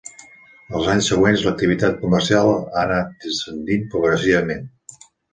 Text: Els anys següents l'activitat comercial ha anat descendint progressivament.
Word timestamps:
Els 0.77 0.87
anys 0.93 1.09
següents 1.09 1.43
l'activitat 1.47 1.99
comercial 2.05 2.49
ha 2.53 2.85
anat 2.85 3.11
descendint 3.25 3.85
progressivament. 3.91 4.65